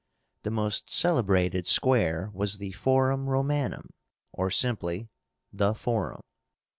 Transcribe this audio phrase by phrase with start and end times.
[0.41, 3.89] The most celebrated square was the Forum Románum,
[4.33, 5.09] or simply
[5.53, 6.21] The Forum.